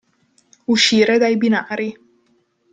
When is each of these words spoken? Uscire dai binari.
Uscire 0.73 1.19
dai 1.19 1.37
binari. 1.37 1.89